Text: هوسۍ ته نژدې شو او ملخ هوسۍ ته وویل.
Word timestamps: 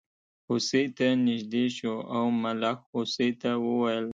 هوسۍ 0.47 0.85
ته 0.97 1.07
نژدې 1.27 1.65
شو 1.77 1.95
او 2.15 2.23
ملخ 2.43 2.77
هوسۍ 2.91 3.29
ته 3.41 3.49
وویل. 3.65 4.05